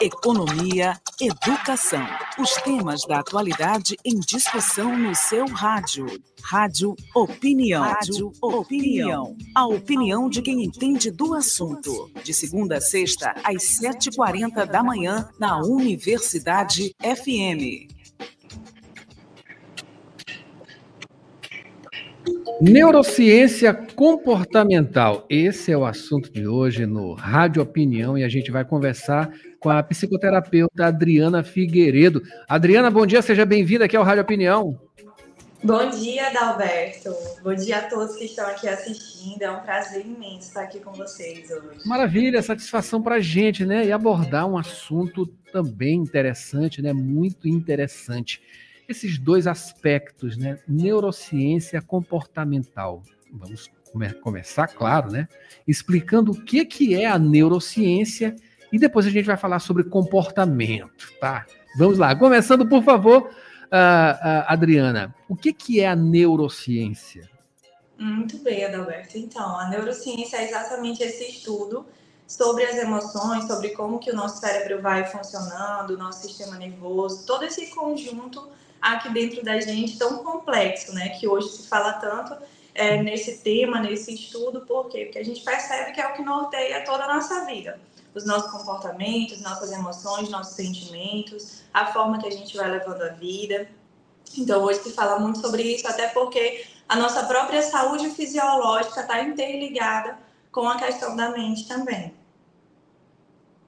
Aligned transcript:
economia, 0.00 1.00
educação. 1.20 2.06
Os 2.38 2.52
temas 2.56 3.02
da 3.06 3.20
atualidade 3.20 3.96
em 4.04 4.18
discussão 4.20 4.96
no 4.96 5.14
seu 5.14 5.46
rádio. 5.46 6.06
Rádio 6.42 6.94
Opinião. 7.14 7.82
Rádio 7.82 8.32
Opinião. 8.40 9.36
A 9.54 9.66
opinião 9.66 10.28
de 10.28 10.42
quem 10.42 10.64
entende 10.64 11.10
do 11.10 11.34
assunto. 11.34 12.10
De 12.22 12.34
segunda 12.34 12.76
a 12.76 12.80
sexta, 12.80 13.34
às 13.42 13.80
7h40 13.80 14.66
da 14.66 14.82
manhã, 14.82 15.28
na 15.38 15.58
Universidade 15.58 16.94
FM. 17.00 17.95
Neurociência 22.60 23.74
comportamental. 23.74 25.26
Esse 25.28 25.72
é 25.72 25.76
o 25.76 25.84
assunto 25.84 26.32
de 26.32 26.48
hoje 26.48 26.86
no 26.86 27.12
Rádio 27.12 27.62
Opinião 27.62 28.16
e 28.16 28.24
a 28.24 28.28
gente 28.30 28.50
vai 28.50 28.64
conversar 28.64 29.30
com 29.60 29.68
a 29.68 29.82
psicoterapeuta 29.82 30.86
Adriana 30.86 31.42
Figueiredo. 31.42 32.22
Adriana, 32.48 32.90
bom 32.90 33.04
dia, 33.04 33.20
seja 33.20 33.44
bem-vinda 33.44 33.84
aqui 33.84 33.94
ao 33.94 34.02
Rádio 34.02 34.22
Opinião. 34.22 34.80
Bom 35.62 35.90
dia, 35.90 36.30
Dalberto. 36.30 37.14
Bom 37.42 37.54
dia 37.54 37.78
a 37.78 37.82
todos 37.82 38.16
que 38.16 38.24
estão 38.24 38.46
aqui 38.46 38.66
assistindo. 38.68 39.42
É 39.42 39.50
um 39.50 39.60
prazer 39.60 40.06
imenso 40.06 40.48
estar 40.48 40.62
aqui 40.62 40.80
com 40.80 40.92
vocês 40.92 41.50
hoje. 41.50 41.86
Maravilha, 41.86 42.40
satisfação 42.40 43.02
para 43.02 43.16
a 43.16 43.20
gente, 43.20 43.66
né? 43.66 43.84
E 43.84 43.92
abordar 43.92 44.46
um 44.46 44.56
assunto 44.56 45.26
também 45.52 45.96
interessante, 45.96 46.80
né? 46.80 46.94
Muito 46.94 47.48
interessante 47.48 48.40
esses 48.88 49.18
dois 49.18 49.46
aspectos, 49.46 50.36
né? 50.36 50.58
Neurociência 50.68 51.80
comportamental. 51.82 53.02
Vamos 53.32 53.70
come 53.92 54.12
começar, 54.14 54.68
claro, 54.68 55.10
né? 55.10 55.28
Explicando 55.66 56.32
o 56.32 56.44
que, 56.44 56.64
que 56.64 56.94
é 56.94 57.06
a 57.06 57.18
neurociência 57.18 58.36
e 58.72 58.78
depois 58.78 59.06
a 59.06 59.10
gente 59.10 59.24
vai 59.24 59.36
falar 59.36 59.58
sobre 59.58 59.84
comportamento, 59.84 61.12
tá? 61.20 61.46
Vamos 61.78 61.98
lá. 61.98 62.14
Começando, 62.14 62.68
por 62.68 62.82
favor, 62.82 63.22
uh, 63.22 63.28
uh, 63.28 64.44
Adriana, 64.46 65.14
o 65.28 65.36
que, 65.36 65.52
que 65.52 65.80
é 65.80 65.88
a 65.88 65.96
neurociência? 65.96 67.28
Muito 67.98 68.38
bem, 68.38 68.64
Adalberto. 68.64 69.16
Então, 69.16 69.58
a 69.58 69.68
neurociência 69.68 70.36
é 70.36 70.48
exatamente 70.48 71.02
esse 71.02 71.30
estudo 71.30 71.86
sobre 72.26 72.64
as 72.64 72.76
emoções, 72.76 73.46
sobre 73.46 73.70
como 73.70 73.98
que 73.98 74.10
o 74.10 74.14
nosso 74.14 74.40
cérebro 74.40 74.82
vai 74.82 75.06
funcionando, 75.06 75.90
o 75.90 75.98
nosso 75.98 76.26
sistema 76.26 76.56
nervoso, 76.56 77.24
todo 77.24 77.44
esse 77.44 77.68
conjunto 77.68 78.48
aqui 78.80 79.08
dentro 79.10 79.42
da 79.44 79.60
gente 79.60 79.98
tão 79.98 80.18
complexo, 80.18 80.94
né? 80.94 81.10
Que 81.10 81.26
hoje 81.26 81.48
se 81.48 81.68
fala 81.68 81.94
tanto 81.94 82.36
é, 82.74 83.02
nesse 83.02 83.38
tema, 83.38 83.80
nesse 83.80 84.14
estudo, 84.14 84.60
por 84.60 84.88
quê? 84.88 85.06
Porque 85.06 85.18
a 85.18 85.24
gente 85.24 85.42
percebe 85.42 85.92
que 85.92 86.00
é 86.00 86.06
o 86.06 86.12
que 86.12 86.22
norteia 86.22 86.84
toda 86.84 87.04
a 87.04 87.14
nossa 87.14 87.44
vida. 87.46 87.80
Os 88.14 88.24
nossos 88.24 88.50
comportamentos, 88.50 89.40
nossas 89.40 89.72
emoções, 89.72 90.30
nossos 90.30 90.54
sentimentos, 90.54 91.62
a 91.72 91.86
forma 91.86 92.18
que 92.18 92.28
a 92.28 92.30
gente 92.30 92.56
vai 92.56 92.70
levando 92.70 93.02
a 93.02 93.08
vida. 93.08 93.68
Então, 94.36 94.62
hoje 94.62 94.80
se 94.80 94.92
fala 94.92 95.18
muito 95.18 95.38
sobre 95.40 95.62
isso, 95.62 95.86
até 95.88 96.08
porque 96.08 96.66
a 96.88 96.96
nossa 96.96 97.24
própria 97.24 97.62
saúde 97.62 98.10
fisiológica 98.10 99.00
está 99.00 99.22
interligada 99.22 100.18
com 100.52 100.68
a 100.68 100.76
questão 100.76 101.16
da 101.16 101.30
mente 101.30 101.66
também. 101.66 102.14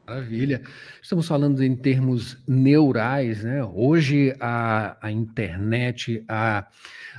Maravilha. 0.09 0.63
Estamos 1.03 1.29
falando 1.29 1.63
em 1.63 1.77
termos 1.77 2.39
neurais, 2.49 3.45
né? 3.45 3.63
Hoje 3.63 4.35
a, 4.41 4.97
a 5.03 5.13
internet, 5.13 6.25
a, 6.27 6.67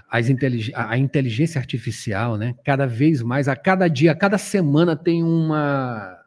as 0.10 0.28
intelig 0.28 0.72
a 0.74 0.98
inteligência 0.98 1.60
artificial, 1.60 2.36
né? 2.36 2.56
Cada 2.66 2.88
vez 2.88 3.22
mais, 3.22 3.48
a 3.48 3.56
cada 3.56 3.88
dia, 3.88 4.12
a 4.12 4.16
cada 4.16 4.40
semana 4.40 4.96
tem 4.96 5.24
uma 5.24 6.18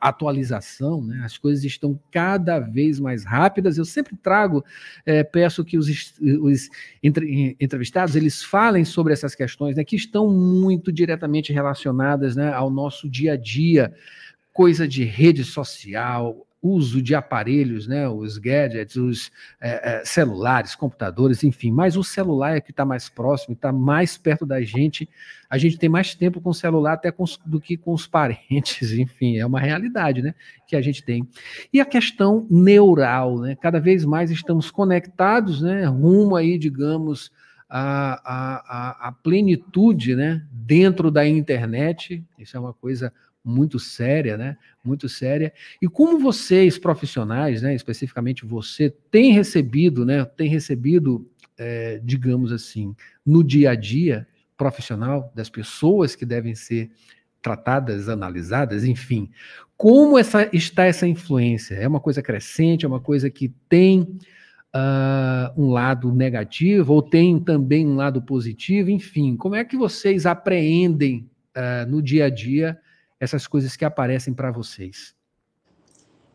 atualização, 0.00 1.04
né? 1.04 1.20
As 1.22 1.36
coisas 1.36 1.62
estão 1.62 2.00
cada 2.10 2.58
vez 2.58 2.98
mais 2.98 3.22
rápidas. 3.22 3.76
Eu 3.76 3.84
sempre 3.84 4.16
trago, 4.16 4.64
é, 5.04 5.22
peço 5.22 5.62
que 5.62 5.76
os, 5.76 6.14
os 6.40 6.70
entrevistados 7.02 8.16
eles 8.16 8.42
falem 8.42 8.86
sobre 8.86 9.12
essas 9.12 9.34
questões, 9.34 9.76
né? 9.76 9.84
Que 9.84 9.96
estão 9.96 10.30
muito 10.30 10.90
diretamente 10.90 11.52
relacionadas, 11.52 12.34
né? 12.34 12.54
Ao 12.54 12.70
nosso 12.70 13.06
dia 13.06 13.34
a 13.34 13.36
dia 13.36 13.92
coisa 14.56 14.88
de 14.88 15.04
rede 15.04 15.44
social, 15.44 16.46
uso 16.62 17.02
de 17.02 17.14
aparelhos, 17.14 17.86
né, 17.86 18.08
os 18.08 18.38
gadgets, 18.38 18.96
os 18.96 19.30
é, 19.60 19.98
é, 19.98 20.04
celulares, 20.06 20.74
computadores, 20.74 21.44
enfim. 21.44 21.70
Mas 21.70 21.94
o 21.94 22.02
celular 22.02 22.56
é 22.56 22.60
que 22.62 22.70
está 22.70 22.82
mais 22.82 23.06
próximo, 23.06 23.52
está 23.52 23.70
mais 23.70 24.16
perto 24.16 24.46
da 24.46 24.62
gente. 24.62 25.06
A 25.50 25.58
gente 25.58 25.76
tem 25.76 25.90
mais 25.90 26.14
tempo 26.14 26.40
com 26.40 26.48
o 26.48 26.54
celular 26.54 26.94
até 26.94 27.12
com, 27.12 27.26
do 27.44 27.60
que 27.60 27.76
com 27.76 27.92
os 27.92 28.06
parentes, 28.06 28.92
enfim, 28.98 29.36
é 29.36 29.44
uma 29.44 29.60
realidade, 29.60 30.22
né, 30.22 30.34
que 30.66 30.74
a 30.74 30.80
gente 30.80 31.04
tem. 31.04 31.28
E 31.70 31.78
a 31.78 31.84
questão 31.84 32.46
neural, 32.50 33.38
né, 33.38 33.58
cada 33.60 33.78
vez 33.78 34.06
mais 34.06 34.30
estamos 34.30 34.70
conectados, 34.70 35.60
né, 35.60 35.84
rumo 35.84 36.34
aí, 36.34 36.56
digamos, 36.56 37.30
a, 37.68 38.22
a, 38.24 39.08
a, 39.08 39.12
plenitude, 39.12 40.16
né, 40.16 40.42
dentro 40.50 41.10
da 41.10 41.28
internet. 41.28 42.24
Isso 42.38 42.56
é 42.56 42.60
uma 42.60 42.72
coisa 42.72 43.12
muito 43.46 43.78
séria, 43.78 44.36
né? 44.36 44.56
Muito 44.84 45.08
séria. 45.08 45.52
E 45.80 45.86
como 45.88 46.18
vocês, 46.18 46.76
profissionais, 46.76 47.62
né, 47.62 47.74
especificamente 47.74 48.44
você, 48.44 48.92
tem 49.08 49.32
recebido, 49.32 50.04
né? 50.04 50.24
Tem 50.24 50.48
recebido, 50.48 51.30
é, 51.56 52.00
digamos 52.02 52.50
assim, 52.50 52.94
no 53.24 53.44
dia 53.44 53.70
a 53.70 53.74
dia 53.76 54.26
profissional 54.56 55.32
das 55.34 55.48
pessoas 55.48 56.16
que 56.16 56.26
devem 56.26 56.54
ser 56.54 56.90
tratadas, 57.40 58.08
analisadas, 58.08 58.84
enfim. 58.84 59.30
Como 59.76 60.18
essa, 60.18 60.48
está 60.52 60.84
essa 60.84 61.06
influência? 61.06 61.74
É 61.76 61.86
uma 61.86 62.00
coisa 62.00 62.20
crescente, 62.20 62.84
é 62.84 62.88
uma 62.88 63.00
coisa 63.00 63.30
que 63.30 63.54
tem 63.68 64.00
uh, 64.74 65.52
um 65.56 65.70
lado 65.70 66.12
negativo 66.12 66.94
ou 66.94 67.02
tem 67.02 67.38
também 67.38 67.86
um 67.86 67.94
lado 67.94 68.20
positivo? 68.20 68.90
Enfim, 68.90 69.36
como 69.36 69.54
é 69.54 69.64
que 69.64 69.76
vocês 69.76 70.26
apreendem 70.26 71.30
uh, 71.56 71.88
no 71.88 72.02
dia 72.02 72.24
a 72.24 72.30
dia 72.30 72.76
essas 73.20 73.46
coisas 73.46 73.76
que 73.76 73.84
aparecem 73.84 74.34
para 74.34 74.50
vocês? 74.50 75.14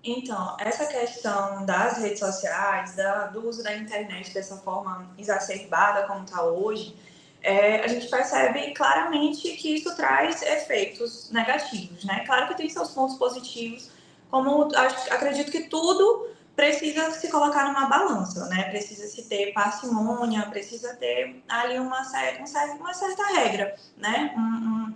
Então, 0.04 0.58
essa 0.60 0.88
questão 0.88 1.64
das 1.66 2.00
redes 2.00 2.20
sociais, 2.20 2.96
da, 2.96 3.28
do 3.28 3.48
uso 3.48 3.64
da 3.64 3.76
internet 3.78 4.34
dessa 4.34 4.58
forma 4.58 5.14
exacerbada 5.18 6.08
como 6.08 6.24
está 6.24 6.44
hoje, 6.44 6.96
é, 7.44 7.84
a 7.84 7.88
gente 7.88 8.08
percebe 8.08 8.72
claramente 8.74 9.52
que 9.58 9.76
isso 9.76 9.96
traz 9.96 10.42
efeitos 10.42 11.30
negativos, 11.32 12.04
né? 12.04 12.24
Claro 12.26 12.48
que 12.48 12.56
tem 12.56 12.70
seus 12.70 12.92
pontos 12.92 13.18
positivos, 13.18 13.92
como 14.30 14.70
acredito 15.10 15.52
que 15.52 15.64
tudo 15.64 16.30
precisa 16.56 17.12
se 17.12 17.30
colocar 17.30 17.66
numa 17.66 17.88
balança, 17.88 18.48
né? 18.48 18.70
Precisa 18.70 19.08
se 19.08 19.28
ter 19.28 19.54
parcimônia, 19.54 20.48
precisa 20.48 20.96
ter 20.96 21.44
ali 21.48 21.80
uma, 21.80 22.04
certa, 22.04 22.44
uma 22.76 22.94
certa 22.94 23.26
regra, 23.34 23.76
né? 23.98 24.34
Um, 24.36 24.40
um, 24.42 24.96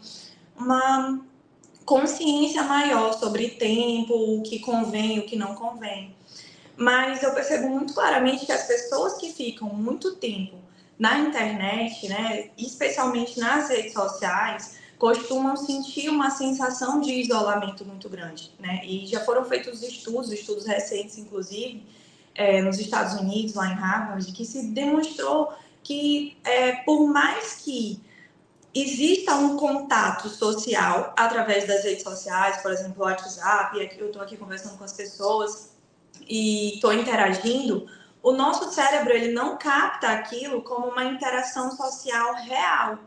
uma 0.57 1.22
consciência 1.85 2.63
maior 2.63 3.13
sobre 3.13 3.50
tempo, 3.50 4.13
o 4.13 4.41
que 4.41 4.59
convém, 4.59 5.19
o 5.19 5.25
que 5.25 5.35
não 5.35 5.56
convém. 5.56 6.16
Mas 6.75 7.23
eu 7.23 7.34
percebo 7.34 7.69
muito 7.69 7.94
claramente 7.94 8.46
que 8.46 8.51
as 8.51 8.68
pessoas 8.68 9.13
que 9.18 9.31
ficam 9.31 9.69
muito 9.69 10.16
tempo 10.16 10.57
na 10.97 11.19
internet, 11.19 12.07
né, 12.07 12.50
especialmente 12.57 13.40
nas 13.40 13.69
redes 13.69 13.94
sociais, 13.94 14.78
costumam 14.97 15.56
sentir 15.56 16.09
uma 16.09 16.31
sensação 16.31 17.01
de 17.01 17.12
isolamento 17.12 17.85
muito 17.85 18.09
grande, 18.09 18.52
né? 18.59 18.81
E 18.85 19.06
já 19.06 19.19
foram 19.25 19.44
feitos 19.44 19.84
estudos, 19.84 20.31
estudos 20.31 20.66
recentes, 20.66 21.17
inclusive, 21.17 21.85
é, 22.34 22.62
nos 22.62 22.79
Estados 22.79 23.13
Unidos, 23.19 23.56
lá 23.56 23.67
em 23.72 23.75
Harvard, 23.75 24.31
que 24.31 24.46
se 24.46 24.67
demonstrou 24.67 25.53
que 25.84 26.38
é, 26.44 26.72
por 26.84 27.07
mais 27.07 27.56
que 27.56 28.00
exista 28.75 29.36
um 29.36 29.56
contato 29.56 30.28
social 30.28 31.13
através 31.18 31.66
das 31.66 31.86
redes 31.86 32.03
sociais, 32.03 32.62
por 32.62 32.72
exemplo, 32.72 33.02
o 33.02 33.06
WhatsApp, 33.06 33.78
eu 33.97 34.08
estou 34.08 34.22
aqui 34.22 34.36
conversando 34.36 34.78
com 34.78 34.84
as 34.84 34.91
pessoas 34.91 35.74
e 36.28 36.75
estou 36.75 36.94
interagindo, 36.94 37.88
o 38.22 38.34
nosso 38.34 38.73
cérebro 38.73 39.14
ele 39.14 39.32
não 39.32 39.58
capta 39.58 40.09
aquilo 40.09 40.61
como 40.64 40.88
uma 40.88 41.05
interação 41.05 41.72
social 41.72 42.35
real. 42.35 42.99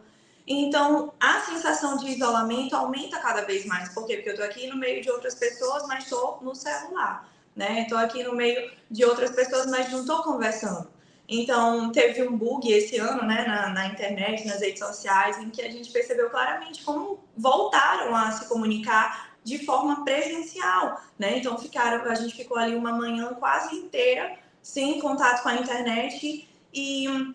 Então, 0.47 1.13
a 1.21 1.41
sensação 1.41 1.99
de 1.99 2.09
isolamento 2.09 2.75
aumenta 2.75 3.19
cada 3.19 3.43
vez 3.43 3.67
mais. 3.67 3.91
Por 3.91 4.07
quê? 4.07 4.15
Porque 4.15 4.31
eu 4.31 4.35
estou 4.35 4.47
aqui 4.47 4.69
no 4.69 4.77
meio 4.77 5.03
de 5.03 5.11
outras 5.11 5.35
pessoas, 5.35 5.87
mas 5.87 6.05
estou 6.05 6.39
no 6.41 6.55
celular. 6.55 7.29
Né? 7.55 7.83
Estou 7.83 7.99
aqui 7.99 8.23
no 8.23 8.35
meio 8.35 8.71
de 8.91 9.05
outras 9.05 9.33
pessoas, 9.33 9.67
mas 9.67 9.91
não 9.91 10.01
estou 10.01 10.23
conversando. 10.23 10.89
Então, 11.29 11.93
teve 11.93 12.27
um 12.27 12.37
bug 12.37 12.73
esse 12.73 12.97
ano, 12.97 13.23
né, 13.27 13.45
na, 13.47 13.69
na, 13.69 13.87
internet, 13.89 14.47
nas 14.47 14.61
redes 14.61 14.79
sociais, 14.79 15.37
em 15.39 15.51
que 15.51 15.61
a 15.61 15.71
gente 15.71 15.91
percebeu 15.91 16.31
claramente 16.31 16.83
como 16.83 17.23
voltaram 17.37 18.17
a 18.17 18.31
se 18.31 18.49
comunicar 18.49 19.29
de 19.45 19.65
forma 19.65 20.05
presencial, 20.05 21.03
né? 21.19 21.39
Então, 21.39 21.59
ficaram, 21.59 22.11
a 22.11 22.15
gente 22.15 22.35
ficou 22.35 22.57
ali 22.57 22.75
uma 22.75 22.93
manhã 22.93 23.35
quase 23.35 23.77
inteira 23.77 24.39
sem 24.63 25.01
contato 25.01 25.43
com 25.43 25.51
a 25.51 25.57
internet 25.57 26.49
e 26.73 27.35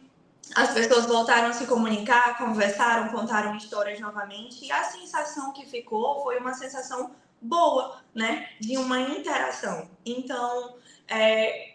as 0.56 0.74
pessoas 0.74 1.06
voltaram 1.06 1.48
a 1.48 1.54
se 1.54 1.66
comunicar, 1.66 2.38
conversaram, 2.38 3.10
contaram 3.10 3.56
histórias 3.56 4.00
novamente 4.00 4.66
e 4.66 4.72
a 4.72 4.84
sensação 4.84 5.54
que 5.54 5.66
ficou 5.66 6.22
foi 6.24 6.38
uma 6.38 6.54
sensação 6.54 7.12
boa, 7.42 8.02
né? 8.14 8.50
De 8.60 8.78
uma 8.78 9.00
interação. 9.00 9.90
Então, 10.06 10.76
é, 11.08 11.73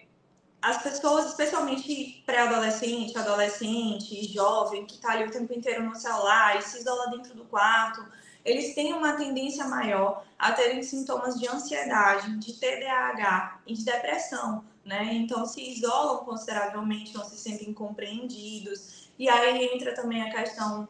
as 0.60 0.82
pessoas, 0.82 1.26
especialmente 1.26 2.22
pré-adolescente, 2.26 3.16
adolescente, 3.16 4.32
jovem, 4.32 4.84
que 4.87 4.94
está 4.96 5.12
ali 5.12 5.25
o 5.25 5.31
tempo 5.31 5.52
inteiro 5.52 5.84
no 5.84 5.94
celular 5.94 6.58
e 6.58 6.62
se 6.62 6.78
isola 6.78 7.10
dentro 7.10 7.34
do 7.34 7.44
quarto, 7.44 8.05
eles 8.44 8.75
têm 8.75 8.93
uma 8.93 9.12
tendência 9.12 9.66
maior 9.66 10.25
a 10.38 10.52
terem 10.52 10.82
sintomas 10.82 11.38
de 11.38 11.49
ansiedade, 11.49 12.37
de 12.38 12.55
TDAH 12.55 13.60
e 13.66 13.75
de 13.75 13.84
depressão, 13.84 14.64
né? 14.84 15.12
Então 15.12 15.44
se 15.44 15.60
isolam 15.60 16.25
consideravelmente, 16.25 17.14
não 17.14 17.25
se 17.25 17.37
sentem 17.37 17.72
compreendidos. 17.72 19.10
E 19.19 19.28
aí 19.28 19.64
entra 19.75 19.94
também 19.94 20.22
a 20.22 20.31
questão 20.32 20.88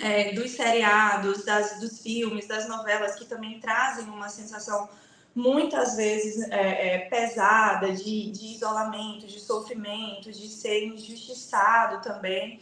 é, 0.00 0.32
dos 0.32 0.52
seriados, 0.52 1.44
das, 1.44 1.80
dos 1.80 2.00
filmes, 2.00 2.46
das 2.46 2.68
novelas, 2.68 3.14
que 3.14 3.24
também 3.24 3.58
trazem 3.58 4.04
uma 4.04 4.28
sensação 4.28 4.88
muitas 5.34 5.96
vezes 5.96 6.48
é, 6.50 6.94
é, 6.94 6.98
pesada 7.08 7.92
de, 7.92 8.30
de 8.30 8.54
isolamento, 8.54 9.26
de 9.26 9.40
sofrimento, 9.40 10.30
de 10.30 10.48
ser 10.48 10.86
injustiçado 10.86 12.02
também. 12.02 12.60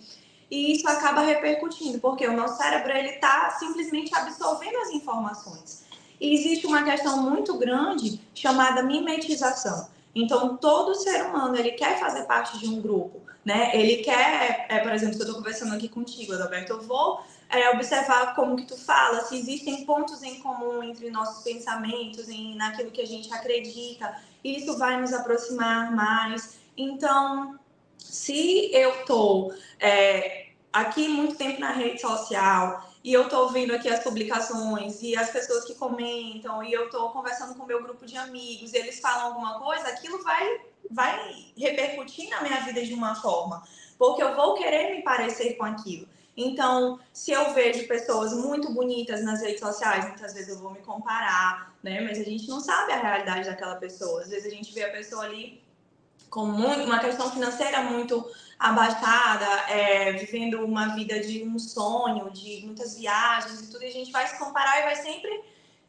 E 0.50 0.72
isso 0.72 0.88
acaba 0.88 1.20
repercutindo, 1.22 2.00
porque 2.00 2.26
o 2.26 2.37
nosso 2.37 2.56
cérebro 2.56 2.90
ele 2.93 3.11
está 3.11 3.50
simplesmente 3.58 4.14
absorvendo 4.14 4.76
as 4.78 4.90
informações. 4.90 5.84
E 6.20 6.34
existe 6.34 6.67
uma 6.67 6.82
questão 6.82 7.22
muito 7.22 7.56
grande 7.56 8.20
chamada 8.34 8.82
mimetização. 8.82 9.88
Então, 10.15 10.57
todo 10.57 10.95
ser 10.95 11.25
humano 11.25 11.57
ele 11.57 11.73
quer 11.73 11.99
fazer 11.99 12.25
parte 12.25 12.59
de 12.59 12.69
um 12.69 12.81
grupo, 12.81 13.23
né? 13.45 13.71
Ele 13.75 14.03
quer, 14.03 14.67
é, 14.69 14.79
por 14.81 14.93
exemplo, 14.93 15.15
se 15.15 15.21
eu 15.21 15.27
estou 15.27 15.39
conversando 15.39 15.75
aqui 15.75 15.89
contigo, 15.89 16.33
Adalberto, 16.33 16.73
eu 16.73 16.81
vou 16.83 17.21
é, 17.49 17.71
observar 17.71 18.35
como 18.35 18.57
que 18.57 18.65
tu 18.65 18.77
fala, 18.77 19.21
se 19.23 19.37
existem 19.37 19.85
pontos 19.85 20.23
em 20.23 20.41
comum 20.41 20.83
entre 20.83 21.11
nossos 21.11 21.45
pensamentos, 21.45 22.29
em 22.29 22.57
naquilo 22.57 22.91
que 22.91 23.01
a 23.01 23.07
gente 23.07 23.33
acredita. 23.33 24.17
Isso 24.43 24.77
vai 24.79 25.01
nos 25.01 25.12
aproximar 25.12 25.95
mais. 25.95 26.59
Então, 26.77 27.59
se 27.99 28.71
eu 28.73 29.01
estou 29.01 29.55
é, 29.79 30.49
aqui 30.73 31.09
muito 31.09 31.37
tempo 31.37 31.61
na 31.61 31.71
rede 31.71 32.01
social 32.01 32.89
e 33.02 33.12
eu 33.12 33.23
estou 33.23 33.49
vendo 33.50 33.75
aqui 33.75 33.88
as 33.88 34.02
publicações 34.02 35.02
e 35.02 35.17
as 35.17 35.31
pessoas 35.31 35.64
que 35.64 35.75
comentam 35.75 36.62
e 36.62 36.73
eu 36.73 36.87
estou 36.87 37.11
conversando 37.11 37.55
com 37.55 37.64
o 37.64 37.67
meu 37.67 37.82
grupo 37.82 38.05
de 38.05 38.17
amigos, 38.17 38.75
eles 38.75 39.00
falam 39.00 39.26
alguma 39.26 39.58
coisa, 39.58 39.88
aquilo 39.88 40.23
vai 40.23 40.61
vai 40.91 41.52
repercutir 41.56 42.29
na 42.31 42.43
minha 42.43 42.61
vida 42.62 42.85
de 42.85 42.93
uma 42.93 43.14
forma, 43.14 43.62
porque 43.97 44.23
eu 44.23 44.35
vou 44.35 44.55
querer 44.55 44.94
me 44.94 45.02
parecer 45.02 45.55
com 45.55 45.64
aquilo. 45.64 46.08
Então, 46.37 46.99
se 47.12 47.32
eu 47.32 47.52
vejo 47.52 47.87
pessoas 47.87 48.32
muito 48.32 48.73
bonitas 48.73 49.23
nas 49.23 49.43
redes 49.43 49.61
sociais, 49.61 50.06
muitas 50.06 50.32
vezes 50.32 50.49
eu 50.49 50.58
vou 50.58 50.70
me 50.70 50.81
comparar, 50.81 51.75
né? 51.82 52.00
Mas 52.00 52.19
a 52.19 52.25
gente 52.25 52.49
não 52.49 52.61
sabe 52.61 52.93
a 52.93 53.00
realidade 53.00 53.49
daquela 53.49 53.76
pessoa. 53.76 54.23
Às 54.23 54.31
vezes 54.31 54.47
a 54.47 54.55
gente 54.55 54.73
vê 54.73 54.85
a 54.85 54.91
pessoa 54.91 55.25
ali 55.25 55.62
com 56.31 56.47
muito, 56.47 56.85
uma 56.85 57.00
questão 57.00 57.31
financeira 57.31 57.82
muito 57.82 58.25
abaixada, 58.61 59.47
é, 59.71 60.12
vivendo 60.12 60.62
uma 60.62 60.89
vida 60.95 61.19
de 61.19 61.43
um 61.43 61.59
sonho, 61.59 62.31
de 62.31 62.61
muitas 62.67 62.95
viagens 62.95 63.59
e 63.59 63.71
tudo, 63.73 63.83
e 63.83 63.87
a 63.87 63.93
gente 63.93 64.12
vai 64.12 64.27
se 64.27 64.39
comparar 64.39 64.81
e 64.81 64.83
vai 64.83 64.97
sempre 64.97 65.43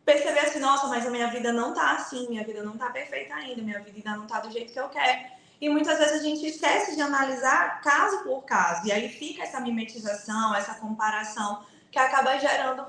perceber 0.05 0.39
assim, 0.39 0.59
nossa, 0.59 0.87
mas 0.87 1.05
a 1.05 1.09
minha 1.09 1.27
vida 1.27 1.51
não 1.51 1.73
tá 1.73 1.91
assim, 1.91 2.29
minha 2.29 2.45
vida 2.45 2.63
não 2.63 2.77
tá 2.77 2.89
perfeita 2.89 3.35
ainda, 3.35 3.61
minha 3.61 3.79
vida 3.81 3.97
ainda 3.97 4.15
não 4.15 4.25
tá 4.25 4.39
do 4.39 4.49
jeito 4.49 4.71
que 4.71 4.79
eu 4.79 4.87
quero. 4.87 5.19
E 5.59 5.67
muitas 5.67 5.99
vezes 5.99 6.21
a 6.21 6.23
gente 6.23 6.45
esquece 6.45 6.95
de 6.95 7.01
analisar 7.01 7.81
caso 7.81 8.23
por 8.23 8.45
caso, 8.45 8.87
e 8.87 8.91
aí 8.91 9.09
fica 9.09 9.43
essa 9.43 9.59
mimetização, 9.59 10.55
essa 10.55 10.75
comparação, 10.75 11.65
que 11.91 11.99
acaba 11.99 12.39
gerando 12.39 12.85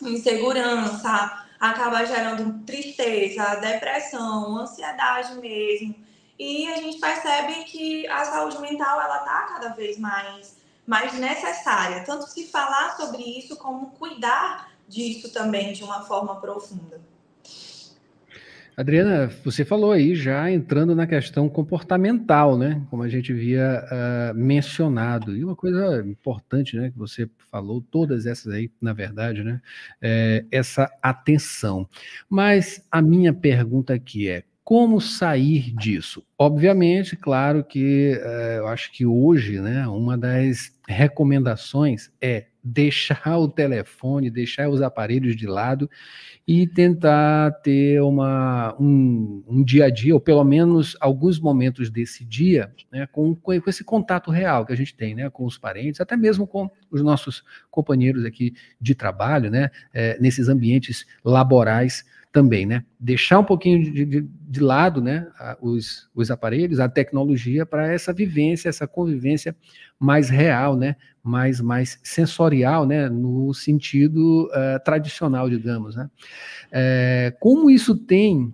insegurança, 0.00 1.44
acaba 1.58 2.04
gerando 2.06 2.64
tristeza, 2.64 3.56
depressão, 3.56 4.58
ansiedade 4.58 5.34
mesmo. 5.40 6.06
E 6.38 6.68
a 6.68 6.76
gente 6.76 7.00
percebe 7.00 7.64
que 7.64 8.06
a 8.06 8.24
saúde 8.24 8.58
mental 8.60 9.00
ela 9.00 9.18
está 9.18 9.42
cada 9.48 9.68
vez 9.74 9.98
mais, 9.98 10.56
mais 10.86 11.12
necessária, 11.18 12.04
tanto 12.04 12.28
se 12.28 12.46
falar 12.46 12.96
sobre 12.96 13.22
isso 13.22 13.56
como 13.56 13.90
cuidar 13.92 14.70
disso 14.86 15.32
também 15.32 15.72
de 15.72 15.82
uma 15.82 16.02
forma 16.02 16.40
profunda. 16.40 17.00
Adriana, 18.78 19.26
você 19.44 19.64
falou 19.64 19.90
aí 19.90 20.14
já 20.14 20.48
entrando 20.52 20.94
na 20.94 21.04
questão 21.04 21.48
comportamental, 21.48 22.56
né? 22.56 22.80
Como 22.88 23.02
a 23.02 23.08
gente 23.08 23.32
via 23.32 23.82
uh, 23.82 24.38
mencionado. 24.38 25.36
E 25.36 25.42
uma 25.42 25.56
coisa 25.56 26.00
importante, 26.06 26.76
né? 26.76 26.88
Que 26.88 26.96
você 26.96 27.28
falou, 27.50 27.80
todas 27.80 28.24
essas 28.24 28.52
aí, 28.52 28.70
na 28.80 28.92
verdade, 28.92 29.42
né? 29.42 29.60
É, 30.00 30.44
essa 30.52 30.88
atenção. 31.02 31.88
Mas 32.30 32.80
a 32.88 33.02
minha 33.02 33.32
pergunta 33.34 33.92
aqui 33.92 34.28
é: 34.28 34.44
como 34.68 35.00
sair 35.00 35.74
disso? 35.74 36.22
Obviamente, 36.38 37.16
claro 37.16 37.64
que 37.64 38.20
uh, 38.22 38.58
eu 38.58 38.68
acho 38.68 38.92
que 38.92 39.06
hoje, 39.06 39.62
né, 39.62 39.88
uma 39.88 40.14
das 40.18 40.78
recomendações 40.86 42.10
é 42.20 42.48
deixar 42.62 43.38
o 43.38 43.48
telefone, 43.48 44.30
deixar 44.30 44.68
os 44.68 44.82
aparelhos 44.82 45.34
de 45.34 45.46
lado 45.46 45.88
e 46.46 46.66
tentar 46.66 47.50
ter 47.62 48.02
uma, 48.02 48.76
um, 48.78 49.42
um 49.48 49.64
dia 49.64 49.86
a 49.86 49.90
dia, 49.90 50.12
ou 50.12 50.20
pelo 50.20 50.44
menos 50.44 50.94
alguns 51.00 51.40
momentos 51.40 51.88
desse 51.88 52.22
dia, 52.22 52.70
né, 52.92 53.06
com, 53.06 53.34
com 53.34 53.54
esse 53.54 53.82
contato 53.82 54.30
real 54.30 54.66
que 54.66 54.72
a 54.74 54.76
gente 54.76 54.94
tem 54.94 55.14
né, 55.14 55.30
com 55.30 55.46
os 55.46 55.56
parentes, 55.56 55.98
até 55.98 56.14
mesmo 56.14 56.46
com 56.46 56.70
os 56.90 57.02
nossos 57.02 57.42
companheiros 57.70 58.22
aqui 58.22 58.52
de 58.78 58.94
trabalho, 58.94 59.50
né, 59.50 59.70
é, 59.94 60.18
nesses 60.20 60.46
ambientes 60.46 61.06
laborais 61.24 62.04
também, 62.32 62.66
né? 62.66 62.84
Deixar 62.98 63.38
um 63.38 63.44
pouquinho 63.44 63.82
de, 63.82 64.04
de, 64.04 64.20
de 64.22 64.60
lado, 64.60 65.00
né, 65.00 65.26
os, 65.60 66.08
os 66.14 66.30
aparelhos, 66.30 66.78
a 66.78 66.88
tecnologia 66.88 67.64
para 67.64 67.92
essa 67.92 68.12
vivência, 68.12 68.68
essa 68.68 68.86
convivência 68.86 69.56
mais 69.98 70.28
real, 70.28 70.76
né, 70.76 70.96
mais, 71.22 71.60
mais 71.60 71.98
sensorial, 72.02 72.86
né, 72.86 73.08
no 73.08 73.52
sentido 73.54 74.48
uh, 74.48 74.82
tradicional, 74.84 75.48
digamos, 75.48 75.96
né? 75.96 76.08
É, 76.70 77.34
como 77.40 77.70
isso 77.70 77.96
tem 77.96 78.52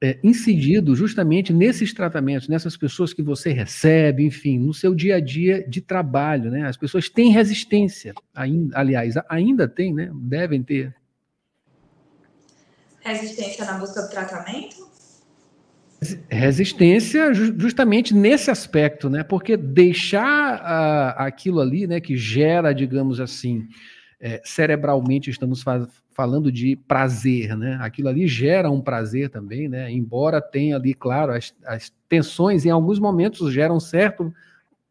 é, 0.00 0.18
incidido 0.22 0.94
justamente 0.94 1.52
nesses 1.52 1.92
tratamentos, 1.92 2.46
nessas 2.46 2.76
pessoas 2.76 3.12
que 3.12 3.22
você 3.22 3.52
recebe, 3.52 4.24
enfim, 4.24 4.58
no 4.58 4.72
seu 4.72 4.94
dia 4.94 5.16
a 5.16 5.20
dia 5.20 5.66
de 5.66 5.80
trabalho, 5.80 6.50
né? 6.50 6.68
As 6.68 6.76
pessoas 6.76 7.08
têm 7.08 7.32
resistência, 7.32 8.14
ainda, 8.34 8.78
aliás, 8.78 9.14
ainda 9.28 9.66
tem, 9.66 9.92
né? 9.92 10.10
Devem 10.14 10.62
ter 10.62 10.94
resistência 13.08 13.64
na 13.64 13.74
busca 13.74 14.02
do 14.02 14.10
tratamento? 14.10 14.88
Resistência 16.28 17.34
justamente 17.34 18.14
nesse 18.14 18.50
aspecto, 18.50 19.10
né? 19.10 19.24
Porque 19.24 19.56
deixar 19.56 20.60
uh, 20.60 21.22
aquilo 21.22 21.60
ali, 21.60 21.88
né, 21.88 22.00
que 22.00 22.16
gera, 22.16 22.72
digamos 22.72 23.18
assim, 23.18 23.66
é, 24.20 24.40
cerebralmente 24.44 25.30
estamos 25.30 25.62
fa 25.62 25.88
falando 26.12 26.50
de 26.50 26.74
prazer, 26.74 27.56
né? 27.56 27.78
Aquilo 27.80 28.08
ali 28.08 28.26
gera 28.26 28.68
um 28.68 28.80
prazer 28.80 29.30
também, 29.30 29.68
né? 29.68 29.88
Embora 29.88 30.40
tenha 30.40 30.74
ali, 30.74 30.92
claro, 30.92 31.32
as, 31.32 31.54
as 31.64 31.92
tensões 32.08 32.66
em 32.66 32.70
alguns 32.70 32.98
momentos 32.98 33.52
geram 33.52 33.78
certo 33.78 34.34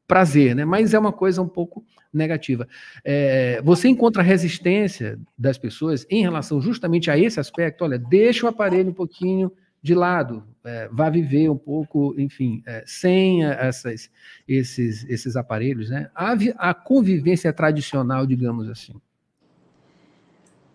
prazer, 0.07 0.55
né? 0.55 0.63
Mas 0.63 0.93
é 0.93 0.99
uma 0.99 1.11
coisa 1.11 1.41
um 1.41 1.47
pouco 1.47 1.85
negativa. 2.13 2.67
É, 3.03 3.61
você 3.63 3.89
encontra 3.89 4.23
resistência 4.23 5.19
das 5.37 5.57
pessoas 5.57 6.05
em 6.09 6.21
relação 6.21 6.61
justamente 6.61 7.11
a 7.11 7.17
esse 7.17 7.39
aspecto? 7.39 7.83
Olha, 7.83 7.99
deixa 7.99 8.45
o 8.45 8.49
aparelho 8.49 8.89
um 8.89 8.93
pouquinho 8.93 9.51
de 9.81 9.93
lado, 9.93 10.43
é, 10.65 10.89
vá 10.91 11.09
viver 11.09 11.49
um 11.49 11.57
pouco, 11.57 12.15
enfim, 12.17 12.63
é, 12.65 12.83
sem 12.85 13.45
essas, 13.45 14.09
esses, 14.47 15.05
esses 15.07 15.35
aparelhos, 15.35 15.89
né? 15.89 16.09
A, 16.15 16.33
a 16.57 16.73
convivência 16.73 17.53
tradicional, 17.53 18.25
digamos 18.25 18.69
assim. 18.69 18.93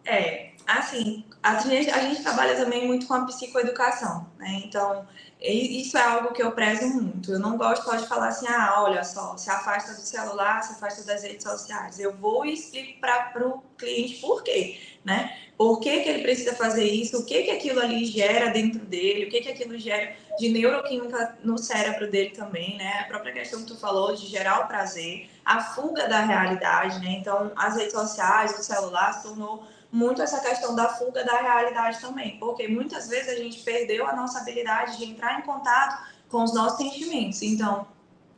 É, 0.04 0.51
assim, 0.78 1.24
a 1.42 1.58
gente, 1.60 1.90
a 1.90 2.00
gente 2.00 2.22
trabalha 2.22 2.56
também 2.56 2.86
muito 2.86 3.06
com 3.06 3.14
a 3.14 3.24
psicoeducação, 3.26 4.26
né? 4.38 4.62
Então, 4.64 5.06
isso 5.40 5.98
é 5.98 6.02
algo 6.02 6.32
que 6.32 6.42
eu 6.42 6.52
prezo 6.52 6.86
muito. 6.86 7.32
Eu 7.32 7.40
não 7.40 7.56
gosto 7.56 7.84
só 7.84 7.96
de 7.96 8.06
falar 8.06 8.28
assim, 8.28 8.46
ah, 8.48 8.76
olha 8.78 9.02
só, 9.02 9.36
se 9.36 9.50
afasta 9.50 9.92
do 9.92 10.00
celular, 10.00 10.62
se 10.62 10.74
afasta 10.74 11.02
das 11.04 11.22
redes 11.22 11.42
sociais. 11.42 11.98
Eu 11.98 12.16
vou 12.16 12.46
e 12.46 12.54
explico 12.54 13.00
para 13.00 13.48
o 13.48 13.60
cliente 13.76 14.20
por 14.20 14.44
quê, 14.44 14.78
né? 15.04 15.36
Por 15.58 15.80
que, 15.80 16.00
que 16.00 16.08
ele 16.08 16.22
precisa 16.22 16.54
fazer 16.54 16.84
isso, 16.84 17.20
o 17.20 17.24
que, 17.26 17.42
que 17.42 17.50
aquilo 17.50 17.80
ali 17.80 18.04
gera 18.04 18.50
dentro 18.50 18.80
dele, 18.80 19.26
o 19.26 19.30
que, 19.30 19.40
que 19.40 19.50
aquilo 19.50 19.76
gera 19.78 20.14
de 20.38 20.48
neuroquímica 20.48 21.38
no 21.42 21.58
cérebro 21.58 22.10
dele 22.10 22.30
também, 22.30 22.76
né? 22.78 23.00
A 23.00 23.04
própria 23.04 23.32
questão 23.32 23.60
que 23.60 23.66
tu 23.66 23.76
falou 23.76 24.14
de 24.14 24.26
gerar 24.26 24.60
o 24.60 24.68
prazer, 24.68 25.28
a 25.44 25.60
fuga 25.60 26.08
da 26.08 26.20
realidade, 26.20 27.00
né? 27.00 27.12
Então, 27.20 27.52
as 27.56 27.76
redes 27.76 27.92
sociais, 27.92 28.58
o 28.58 28.62
celular 28.62 29.12
se 29.14 29.24
tornou 29.24 29.64
muito 29.90 30.22
essa 30.22 30.40
questão 30.40 30.74
da 30.74 30.88
fuga 30.88 31.24
da 31.24 31.36
realidade 31.36 32.00
também, 32.00 32.38
porque 32.38 32.66
muitas 32.66 33.08
vezes 33.08 33.28
a 33.28 33.36
gente 33.36 33.60
perdeu 33.60 34.06
a 34.06 34.16
nossa 34.16 34.38
habilidade 34.38 34.96
de 34.96 35.04
entrar 35.04 35.38
em 35.38 35.42
contato 35.42 36.02
com 36.30 36.42
os 36.42 36.54
nossos 36.54 36.78
sentimentos. 36.78 37.42
Então, 37.42 37.86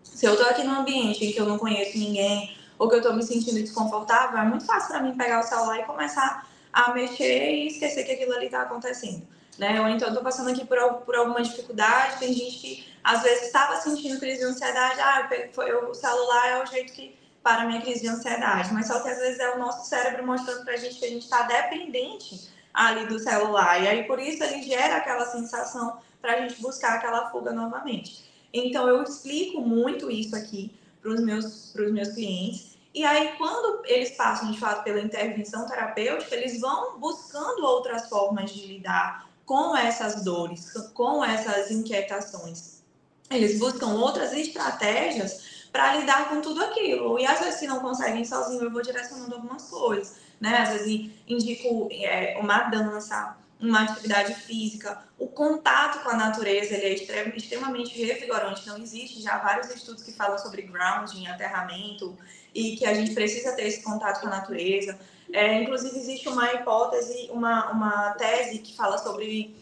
se 0.03 0.27
eu 0.27 0.33
estou 0.33 0.49
aqui 0.49 0.65
num 0.65 0.81
ambiente 0.81 1.25
em 1.25 1.33
que 1.33 1.41
eu 1.41 1.47
não 1.47 1.59
conheço 1.59 1.97
ninguém 1.97 2.57
ou 2.77 2.89
que 2.89 2.95
eu 2.95 2.99
estou 2.99 3.15
me 3.15 3.23
sentindo 3.23 3.61
desconfortável, 3.61 4.39
é 4.39 4.45
muito 4.45 4.65
fácil 4.67 4.89
para 4.89 5.01
mim 5.01 5.17
pegar 5.17 5.41
o 5.41 5.43
celular 5.45 5.79
e 5.79 5.85
começar 5.85 6.49
a 6.73 6.93
mexer 6.93 7.53
e 7.53 7.69
esquecer 7.69 8.03
que 8.05 8.13
aquilo 8.13 8.33
ali 8.33 8.47
está 8.47 8.63
acontecendo. 8.63 9.23
Né? 9.59 9.81
Ou 9.81 9.89
então 9.89 10.09
estou 10.09 10.23
passando 10.23 10.51
aqui 10.51 10.65
por, 10.65 10.79
por 11.05 11.15
alguma 11.15 11.43
dificuldade, 11.43 12.19
tem 12.19 12.33
gente 12.33 12.59
que 12.59 12.95
às 13.05 13.23
vezes 13.23 13.47
estava 13.47 13.77
sentindo 13.77 14.19
crise 14.19 14.39
de 14.39 14.45
ansiedade, 14.47 15.01
ah, 15.01 15.29
foi, 15.53 15.73
o 15.73 15.95
celular 15.95 16.49
é 16.49 16.63
o 16.63 16.67
jeito 16.67 16.93
que 16.93 17.17
para 17.43 17.63
a 17.63 17.67
minha 17.67 17.83
crise 17.83 18.01
de 18.01 18.09
ansiedade, 18.09 18.73
mas 18.73 18.87
só 18.87 19.01
que 19.01 19.09
às 19.09 19.19
vezes 19.19 19.39
é 19.39 19.55
o 19.55 19.59
nosso 19.59 19.87
cérebro 19.87 20.27
mostrando 20.27 20.65
para 20.65 20.73
a 20.73 20.77
gente 20.79 20.99
que 20.99 21.05
a 21.05 21.09
gente 21.11 21.25
está 21.25 21.43
dependente 21.43 22.49
ali 22.73 23.07
do 23.07 23.19
celular, 23.19 23.81
e 23.81 23.87
aí 23.87 24.05
por 24.05 24.19
isso 24.19 24.43
ele 24.43 24.63
gera 24.63 24.97
aquela 24.97 25.27
sensação 25.27 25.99
para 26.21 26.33
a 26.33 26.41
gente 26.41 26.61
buscar 26.61 26.95
aquela 26.95 27.31
fuga 27.31 27.53
novamente. 27.53 28.25
Então 28.53 28.89
eu 28.89 29.03
explico 29.03 29.61
muito 29.61 30.11
isso 30.11 30.35
aqui 30.35 30.75
para 31.03 31.11
os 31.11 31.21
meus, 31.21 31.75
meus 31.75 32.09
clientes, 32.09 32.79
e 32.95 33.05
aí 33.05 33.35
quando 33.37 33.85
eles 33.85 34.13
passam 34.13 34.51
de 34.51 34.59
fato 34.59 34.83
pela 34.83 35.01
intervenção 35.01 35.67
terapêutica, 35.69 36.35
eles 36.35 36.61
vão 36.61 36.99
buscando 36.99 37.63
outras 37.63 38.09
formas 38.09 38.51
de 38.51 38.67
lidar 38.67 39.29
com 39.45 39.77
essas 39.77 40.25
dores, 40.25 40.73
com 40.95 41.25
essas 41.25 41.71
inquietações. 41.71 42.83
Eles 43.31 43.59
buscam 43.59 43.89
outras 43.95 44.33
estratégias 44.33 45.69
para 45.73 45.97
lidar 45.97 46.29
com 46.29 46.41
tudo 46.41 46.63
aquilo. 46.63 47.19
E 47.19 47.27
às 47.27 47.41
vezes, 47.41 47.61
se 47.61 47.67
não 47.67 47.81
conseguem 47.81 48.25
sozinho, 48.25 48.63
eu 48.63 48.71
vou 48.71 48.83
direcionando 48.83 49.35
algumas 49.35 49.65
coisas, 49.65 50.17
né? 50.41 50.59
Às 50.59 50.69
vezes, 50.69 51.11
indico 51.27 51.89
é, 51.91 52.39
uma 52.41 52.65
dança, 52.65 53.37
uma 53.61 53.83
atividade 53.83 54.35
física, 54.35 55.03
o 55.19 55.27
contato 55.27 56.03
com 56.03 56.11
a 56.11 56.17
natureza, 56.17 56.75
ele 56.75 56.87
é 56.87 57.37
extremamente 57.37 58.01
revigorante. 58.01 58.67
Não 58.67 58.79
existe 58.79 59.21
já 59.21 59.39
vários 59.39 59.69
estudos 59.75 60.05
que 60.05 60.13
falam 60.13 60.39
sobre 60.39 60.63
grounding, 60.63 61.27
aterramento, 61.27 62.17
e 62.55 62.77
que 62.77 62.87
a 62.87 62.95
gente 62.95 63.13
precisa 63.13 63.53
ter 63.53 63.67
esse 63.67 63.83
contato 63.83 64.21
com 64.21 64.29
a 64.29 64.31
natureza. 64.31 64.99
É, 65.33 65.63
inclusive, 65.63 65.99
existe 65.99 66.29
uma 66.29 66.53
hipótese, 66.53 67.29
uma, 67.31 67.71
uma 67.71 68.11
tese 68.13 68.59
que 68.59 68.77
fala 68.77 68.99
sobre 68.99 69.57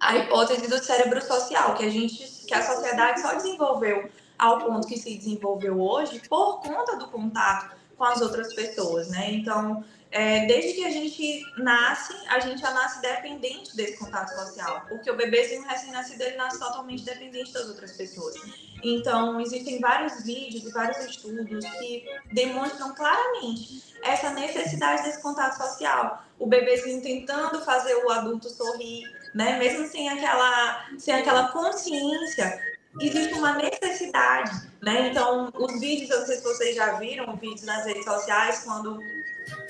a 0.00 0.16
hipótese 0.16 0.68
do 0.68 0.82
cérebro 0.82 1.20
social, 1.22 1.74
que 1.74 1.84
a 1.84 1.90
gente, 1.90 2.46
que 2.46 2.54
a 2.54 2.62
sociedade 2.62 3.20
só 3.20 3.34
desenvolveu 3.34 4.08
ao 4.38 4.58
ponto 4.58 4.86
que 4.86 4.98
se 4.98 5.16
desenvolveu 5.16 5.80
hoje 5.80 6.20
por 6.28 6.60
conta 6.60 6.96
do 6.96 7.08
contato 7.08 7.74
com 7.96 8.04
as 8.04 8.20
outras 8.20 8.54
pessoas, 8.54 9.08
né? 9.08 9.32
Então, 9.32 9.84
é, 10.10 10.46
desde 10.46 10.74
que 10.74 10.84
a 10.84 10.90
gente 10.90 11.42
nasce, 11.58 12.14
a 12.28 12.38
gente 12.38 12.60
já 12.60 12.70
nasce 12.70 13.02
dependente 13.02 13.76
desse 13.76 13.98
contato 13.98 14.28
social, 14.28 14.84
porque 14.88 15.10
o 15.10 15.16
bebezinho 15.16 15.62
recém-nascido 15.62 16.22
ele 16.22 16.36
nasce 16.36 16.58
totalmente 16.58 17.04
dependente 17.04 17.52
das 17.52 17.66
outras 17.66 17.92
pessoas. 17.92 18.34
Então, 18.80 19.40
existem 19.40 19.80
vários 19.80 20.22
vídeos 20.22 20.64
e 20.64 20.70
vários 20.70 20.98
estudos 21.04 21.64
que 21.64 22.04
demonstram 22.32 22.94
claramente 22.94 23.82
essa 24.04 24.30
necessidade 24.30 25.02
desse 25.02 25.20
contato 25.20 25.56
social. 25.56 26.22
O 26.38 26.46
bebezinho 26.46 27.02
tentando 27.02 27.64
fazer 27.64 27.94
o 28.04 28.10
adulto 28.10 28.48
sorrir, 28.48 29.02
né? 29.34 29.58
Mesmo 29.58 29.88
sem 29.88 30.08
aquela, 30.08 30.86
sem 30.96 31.12
aquela 31.12 31.48
consciência 31.48 32.73
existe 33.00 33.34
uma 33.34 33.54
necessidade, 33.54 34.68
né? 34.82 35.08
Então, 35.08 35.50
os 35.54 35.80
vídeos, 35.80 36.10
eu 36.10 36.20
não 36.20 36.26
sei 36.26 36.36
se 36.36 36.42
vocês 36.42 36.76
já 36.76 36.92
viram, 36.94 37.36
vídeos 37.36 37.62
nas 37.62 37.84
redes 37.84 38.04
sociais, 38.04 38.62
quando 38.64 39.00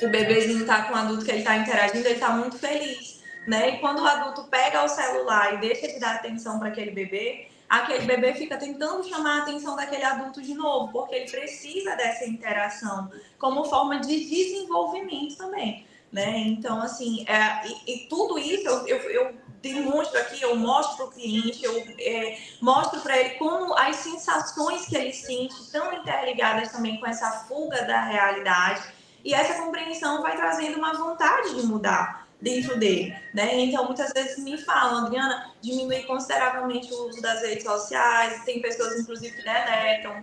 o 0.03 0.09
bebezinho 0.09 0.67
tá 0.67 0.85
com 0.85 0.95
o 0.95 0.97
adulto 0.97 1.25
que 1.25 1.31
ele 1.31 1.43
tá 1.43 1.57
interagindo, 1.57 2.07
ele 2.07 2.19
tá 2.19 2.31
muito 2.31 2.59
feliz, 2.59 3.23
né? 3.47 3.71
E 3.71 3.79
quando 3.79 4.03
o 4.03 4.07
adulto 4.07 4.45
pega 4.45 4.85
o 4.85 4.89
celular 4.89 5.55
e 5.55 5.59
deixa 5.59 5.89
de 5.89 5.99
dar 5.99 6.17
atenção 6.17 6.59
para 6.59 6.69
aquele 6.69 6.91
bebê, 6.91 7.49
aquele 7.69 8.05
bebê 8.05 8.35
fica 8.35 8.57
tentando 8.57 9.03
chamar 9.09 9.41
a 9.41 9.43
atenção 9.43 9.75
daquele 9.75 10.05
adulto 10.05 10.43
de 10.43 10.55
novo, 10.55 10.93
porque 10.93 11.15
ele 11.15 11.31
precisa 11.31 11.97
dessa 11.97 12.25
interação 12.25 13.11
como 13.39 13.65
forma 13.65 14.01
de 14.01 14.25
desenvolvimento 14.29 15.37
também, 15.37 15.87
né? 16.15 16.39
Então, 16.47 16.81
assim, 16.81 17.27
é, 17.29 17.67
e, 17.67 17.93
e, 17.93 18.09
tudo 18.09 18.39
isso 18.39 18.69
eu, 18.69 18.87
eu, 18.87 18.99
eu 19.11 19.35
demonstro 19.61 20.17
aqui, 20.21 20.41
eu 20.41 20.55
mostro 20.55 20.97
para 20.97 21.07
o 21.07 21.11
cliente, 21.11 21.65
eu 21.65 21.77
é, 21.99 22.39
mostro 22.61 23.01
para 23.01 23.19
ele 23.19 23.31
como 23.31 23.77
as 23.77 23.97
sensações 23.97 24.87
que 24.87 24.97
ele 24.97 25.13
sente 25.13 25.53
estão 25.61 25.93
interligadas 25.93 26.71
também 26.71 27.01
com 27.01 27.07
essa 27.07 27.29
fuga 27.49 27.83
da 27.83 28.05
realidade. 28.05 28.85
E 29.25 29.35
essa 29.35 29.61
compreensão 29.61 30.23
vai 30.23 30.37
trazendo 30.37 30.79
uma 30.79 30.93
vontade 30.95 31.53
de 31.57 31.67
mudar 31.67 32.29
dentro 32.41 32.79
dele, 32.79 33.13
né? 33.35 33.59
Então, 33.61 33.85
muitas 33.87 34.13
vezes 34.13 34.39
me 34.39 34.57
falam, 34.57 35.07
Adriana, 35.07 35.53
diminui 35.61 36.05
consideravelmente 36.05 36.93
o 36.95 37.09
uso 37.09 37.21
das 37.21 37.41
redes 37.43 37.65
sociais, 37.65 38.45
tem 38.45 38.63
pessoas, 38.63 39.01
inclusive, 39.01 39.35
que 39.35 39.43
deletam 39.43 40.23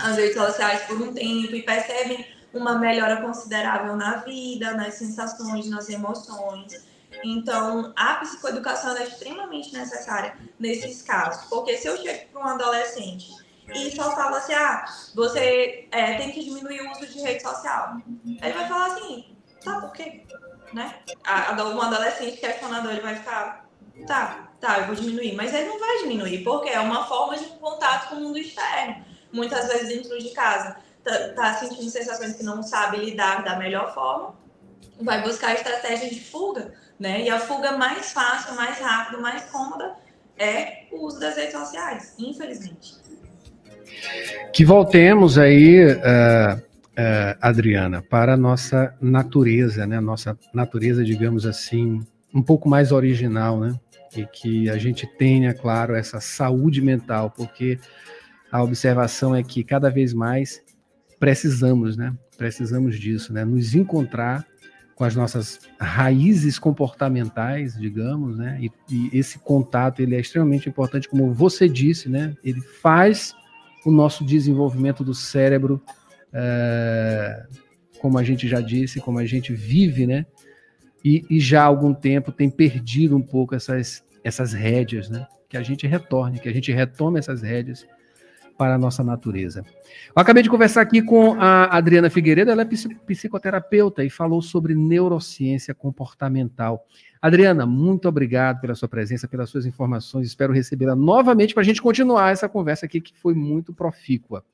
as 0.00 0.16
redes 0.16 0.34
sociais 0.34 0.82
por 0.82 1.00
um 1.00 1.14
tempo 1.14 1.54
e 1.54 1.62
percebem 1.62 2.26
uma 2.58 2.78
melhora 2.78 3.20
considerável 3.20 3.96
na 3.96 4.16
vida, 4.16 4.72
nas 4.74 4.94
sensações, 4.94 5.68
nas 5.68 5.88
emoções. 5.88 6.84
Então, 7.22 7.92
a 7.96 8.14
psicoeducação 8.16 8.96
é 8.96 9.04
extremamente 9.04 9.72
necessária 9.72 10.36
nesses 10.58 11.02
casos, 11.02 11.44
porque 11.48 11.76
se 11.76 11.86
eu 11.86 11.96
chego 11.96 12.28
para 12.32 12.40
um 12.40 12.48
adolescente 12.48 13.30
e 13.72 13.94
só 13.94 14.14
falo 14.14 14.36
assim, 14.36 14.52
ah, 14.52 14.84
você 15.14 15.88
é, 15.90 16.14
tem 16.14 16.32
que 16.32 16.44
diminuir 16.44 16.80
o 16.82 16.90
uso 16.90 17.06
de 17.06 17.20
rede 17.20 17.42
social, 17.42 17.96
ele 18.26 18.52
vai 18.52 18.68
falar 18.68 18.86
assim, 18.86 19.36
tá, 19.62 19.80
por 19.80 19.92
quê? 19.92 20.24
Né? 20.72 20.94
Um 21.74 21.80
adolescente 21.80 22.38
questionador, 22.38 22.92
ele 22.92 23.00
vai 23.00 23.16
ficar, 23.16 23.68
tá, 24.06 24.48
tá, 24.60 24.80
eu 24.80 24.86
vou 24.86 24.94
diminuir, 24.94 25.34
mas 25.34 25.54
ele 25.54 25.68
não 25.68 25.78
vai 25.78 25.98
diminuir, 25.98 26.42
porque 26.44 26.68
é 26.68 26.80
uma 26.80 27.06
forma 27.06 27.36
de 27.36 27.46
contato 27.46 28.08
com 28.08 28.16
o 28.16 28.20
mundo 28.20 28.38
externo, 28.38 29.04
muitas 29.32 29.66
vezes 29.68 29.88
dentro 29.88 30.18
de 30.18 30.30
casa, 30.30 30.76
tá, 31.04 31.28
tá 31.34 31.54
sentindo 31.54 31.88
sensações 31.90 32.34
que 32.34 32.42
não 32.42 32.62
sabe 32.62 32.96
lidar 32.96 33.44
da 33.44 33.56
melhor 33.56 33.92
forma, 33.94 34.34
vai 35.00 35.22
buscar 35.22 35.54
estratégia 35.54 36.08
de 36.08 36.20
fuga, 36.20 36.72
né? 36.98 37.22
E 37.22 37.30
a 37.30 37.38
fuga 37.38 37.72
mais 37.72 38.12
fácil, 38.12 38.54
mais 38.54 38.78
rápida, 38.78 39.18
mais 39.18 39.42
cômoda 39.50 39.92
é 40.38 40.86
o 40.90 41.06
uso 41.06 41.20
das 41.20 41.36
redes 41.36 41.52
sociais, 41.52 42.14
infelizmente. 42.18 42.94
Que 44.52 44.64
voltemos 44.64 45.38
aí, 45.38 45.84
uh, 45.84 46.56
uh, 46.56 47.38
Adriana, 47.40 48.02
para 48.02 48.34
a 48.34 48.36
nossa 48.36 48.94
natureza, 49.00 49.86
né? 49.86 50.00
Nossa 50.00 50.38
natureza, 50.52 51.04
digamos 51.04 51.46
assim, 51.46 52.04
um 52.32 52.42
pouco 52.42 52.68
mais 52.68 52.92
original, 52.92 53.60
né? 53.60 53.74
E 54.16 54.24
que 54.26 54.70
a 54.70 54.78
gente 54.78 55.06
tenha, 55.06 55.52
claro, 55.52 55.94
essa 55.94 56.20
saúde 56.20 56.80
mental, 56.80 57.30
porque 57.30 57.78
a 58.50 58.62
observação 58.62 59.34
é 59.34 59.42
que 59.42 59.64
cada 59.64 59.90
vez 59.90 60.14
mais 60.14 60.63
precisamos, 61.24 61.96
né? 61.96 62.14
Precisamos 62.36 63.00
disso, 63.00 63.32
né? 63.32 63.46
Nos 63.46 63.74
encontrar 63.74 64.46
com 64.94 65.04
as 65.04 65.16
nossas 65.16 65.58
raízes 65.80 66.58
comportamentais, 66.58 67.78
digamos, 67.78 68.36
né? 68.36 68.58
E, 68.60 68.70
e, 68.90 69.18
esse 69.18 69.38
contato 69.38 70.00
ele 70.00 70.14
é 70.14 70.20
extremamente 70.20 70.68
importante, 70.68 71.08
como 71.08 71.32
você 71.32 71.66
disse, 71.66 72.10
né? 72.10 72.34
Ele 72.44 72.60
faz 72.60 73.34
o 73.86 73.90
nosso 73.90 74.22
desenvolvimento 74.22 75.02
do 75.02 75.14
cérebro, 75.14 75.82
é, 76.30 77.46
como 78.02 78.18
a 78.18 78.22
gente 78.22 78.46
já 78.46 78.60
disse, 78.60 79.00
como 79.00 79.18
a 79.18 79.24
gente 79.24 79.54
vive, 79.54 80.06
né? 80.06 80.26
E, 81.02 81.24
e, 81.30 81.40
já 81.40 81.62
há 81.62 81.66
algum 81.66 81.94
tempo 81.94 82.32
tem 82.32 82.50
perdido 82.50 83.16
um 83.16 83.22
pouco 83.22 83.54
essas 83.54 84.04
essas 84.22 84.52
rédeas, 84.52 85.08
né? 85.08 85.26
Que 85.48 85.56
a 85.56 85.62
gente 85.62 85.86
retorne, 85.86 86.38
que 86.38 86.50
a 86.50 86.52
gente 86.52 86.70
retome 86.70 87.18
essas 87.18 87.40
rédeas 87.40 87.86
para 88.56 88.74
a 88.74 88.78
nossa 88.78 89.02
natureza. 89.02 89.64
Eu 90.08 90.20
acabei 90.20 90.42
de 90.42 90.50
conversar 90.50 90.82
aqui 90.82 91.02
com 91.02 91.34
a 91.40 91.76
Adriana 91.76 92.08
Figueiredo, 92.08 92.50
ela 92.50 92.62
é 92.62 92.68
psicoterapeuta 93.06 94.04
e 94.04 94.10
falou 94.10 94.40
sobre 94.40 94.74
neurociência 94.74 95.74
comportamental. 95.74 96.86
Adriana, 97.20 97.66
muito 97.66 98.08
obrigado 98.08 98.60
pela 98.60 98.74
sua 98.74 98.88
presença, 98.88 99.26
pelas 99.26 99.50
suas 99.50 99.66
informações. 99.66 100.26
Espero 100.26 100.52
recebê-la 100.52 100.94
novamente 100.94 101.54
para 101.54 101.62
a 101.62 101.64
gente 101.64 101.80
continuar 101.80 102.30
essa 102.30 102.48
conversa 102.48 102.86
aqui 102.86 103.00
que 103.00 103.16
foi 103.18 103.34
muito 103.34 103.72
profícua. 103.72 104.44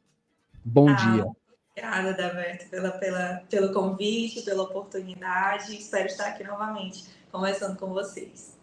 Bom 0.64 0.88
ah, 0.88 0.94
dia. 0.94 1.26
Obrigada, 1.72 2.12
Daberto, 2.14 2.68
pela, 2.70 2.90
pela, 2.92 3.42
pelo 3.50 3.72
convite, 3.72 4.42
pela 4.42 4.62
oportunidade. 4.62 5.74
Espero 5.74 6.06
estar 6.06 6.28
aqui 6.28 6.44
novamente 6.44 7.04
conversando 7.30 7.76
com 7.76 7.88
vocês. 7.88 8.58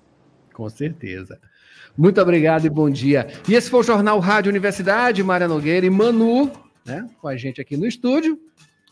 Com 0.54 0.70
certeza. 0.70 1.40
Muito 1.98 2.22
obrigado 2.22 2.64
e 2.64 2.70
bom 2.70 2.88
dia. 2.92 3.28
E 3.50 3.56
esse 3.56 3.72
foi 3.72 3.80
o 3.80 3.84
Jornal 3.84 4.20
Rádio 4.20 4.52
Universidade, 4.52 5.24
Maria 5.24 5.48
Nogueira 5.48 5.84
e 5.84 5.90
Manu, 5.90 6.52
né, 6.86 7.10
com 7.20 7.28
a 7.28 7.36
gente 7.36 7.60
aqui 7.60 7.76
no 7.76 7.88
estúdio. 7.88 8.40